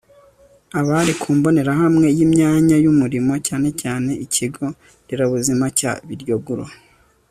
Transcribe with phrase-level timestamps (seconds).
[0.79, 4.65] abari ku mbonerahamwe y'imyanya y'umurimo cyane cyane ikigo
[5.03, 6.63] nderabuzima cya biryoglo